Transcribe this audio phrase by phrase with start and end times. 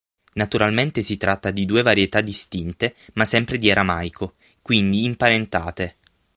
[0.33, 5.97] Naturalmente si tratta di due varietà distinte ma sempre di aramaico, quindi imparentate.